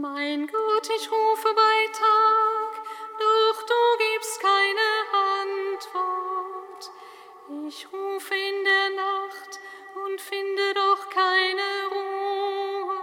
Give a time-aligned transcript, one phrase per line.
[0.00, 2.82] Mein Gott, ich rufe bei Tag,
[3.18, 4.88] doch du gibst keine
[5.42, 6.90] Antwort.
[7.66, 9.60] Ich rufe in der Nacht
[9.94, 13.00] und finde doch keine Ruhe.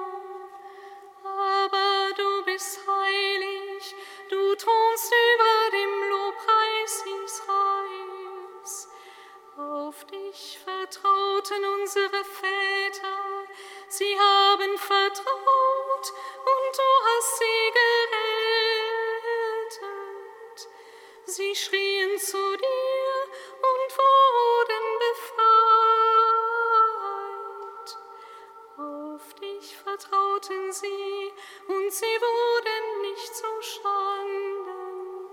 [1.23, 3.95] Aber du bist heilig,
[4.29, 8.89] du thronst über dem Lobpreis Israels.
[9.57, 13.45] Auf dich vertrauten unsere Väter,
[13.89, 15.58] sie haben vertraut.
[29.19, 31.33] Auf dich vertrauten sie
[31.67, 35.27] und sie wurden nicht zu Schanden.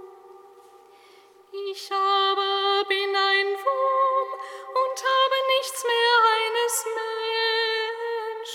[1.71, 6.85] Ich aber bin ein Wurm und habe nichts mehr eines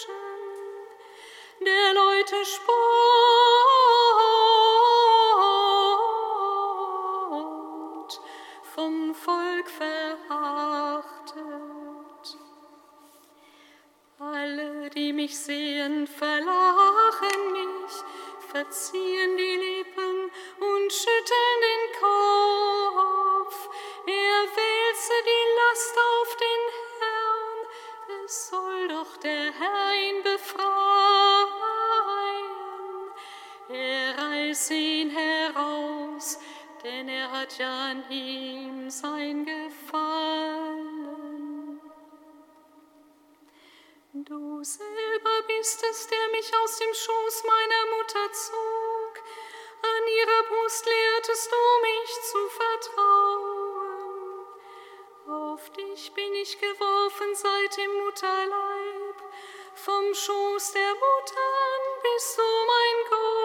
[0.01, 0.15] Menschen,
[1.61, 2.90] der Leute Sport.
[14.93, 17.93] die mich sehen, verlachen mich,
[18.51, 23.69] verziehen die Lippen und schütteln den Kopf.
[24.05, 26.63] Er wälze die Last auf den
[26.99, 27.59] Herrn,
[28.25, 30.71] es soll doch der Herr ihn befreien.
[33.69, 36.39] Er reiße ihn heraus,
[36.83, 39.60] denn er hat ja an ihm sein Geld.
[44.63, 49.23] selber bist es, der mich aus dem Schoß meiner Mutter zog.
[49.81, 53.91] An ihrer Brust lehrtest du mich zu vertrauen.
[55.27, 59.15] Auf dich bin ich geworfen seit dem Mutterleib,
[59.75, 63.40] vom Schoß der Mutter an bist du mein Gott.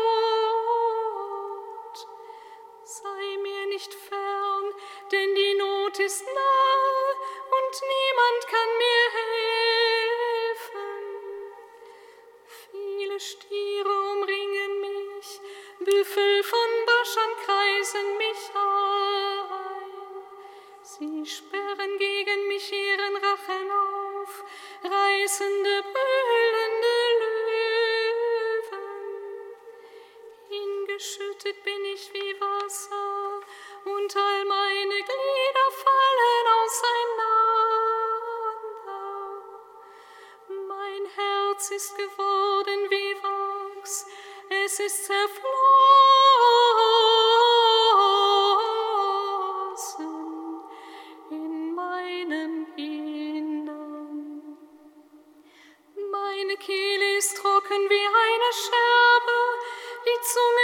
[30.97, 33.43] Geschüttet bin ich wie Wasser,
[33.85, 37.45] und all meine Glieder fallen auseinander.
[40.67, 44.07] Mein Herz ist geworden wie Wachs,
[44.49, 45.45] es ist zerflossen
[51.29, 54.43] in meinem Innern.
[56.11, 58.86] Meine Kehle ist trocken wie eine Schelle,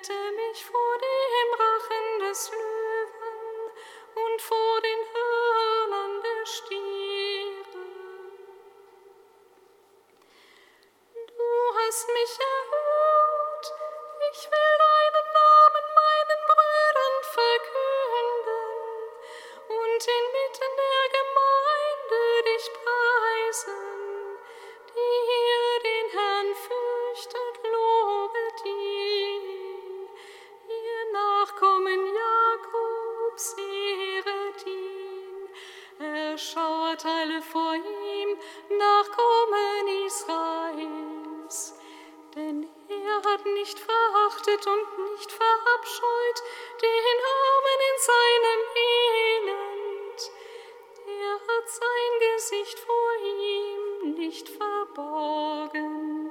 [0.00, 3.70] Hüte mich vor dem Rachen des Löwen
[4.14, 7.84] und vor den Hörnern der Stiere.
[11.12, 13.74] Du hast mich erhört,
[14.32, 14.79] ich will
[43.60, 46.42] nicht verabscheut,
[46.80, 48.60] den Armen in seinem
[48.90, 50.20] Elend.
[51.06, 56.30] Er hat sein Gesicht vor ihm nicht verborgen,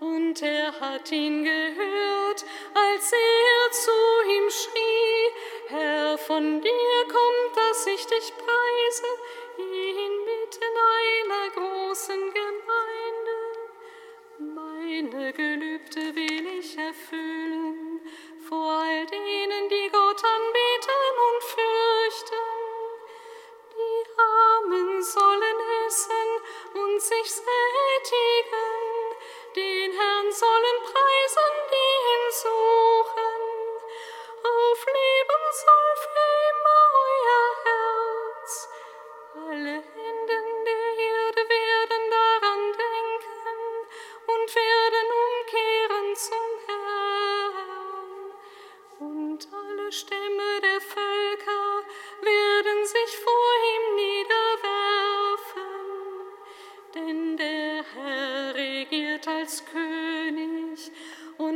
[0.00, 2.44] und er hat ihn gehört,
[2.74, 3.92] als er zu
[4.28, 5.32] ihm schrie,
[5.68, 9.06] Herr, von dir kommt, dass ich dich preise,
[9.58, 12.84] inmitten einer großen Gemeinde.
[14.38, 16.33] Meine Gelübde will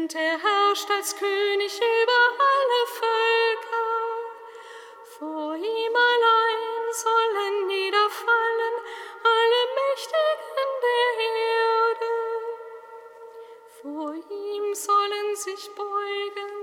[0.08, 3.90] und er herrscht als König über alle Völker.
[5.18, 8.74] Vor ihm allein sollen niederfallen
[9.36, 11.10] alle Mächtigen der
[11.60, 12.14] Erde.
[13.82, 16.54] Vor ihm sollen sich beugen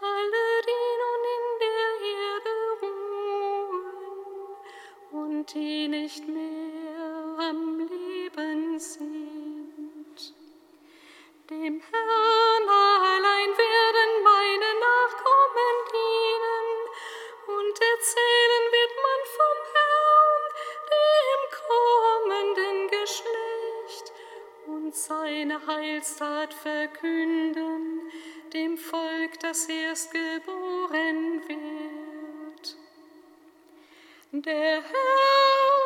[0.00, 1.90] alle, die nun in der
[2.24, 3.84] Erde ruhen
[5.10, 6.41] und die nicht mehr
[27.12, 28.00] verkünden
[28.52, 32.76] dem Volk, das erst geboren wird.
[34.32, 35.81] Der Herr